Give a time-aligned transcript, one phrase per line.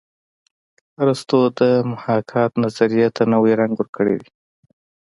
[1.03, 4.29] ارستو د محاکات نظریې ته نوی رنګ ورکړی دی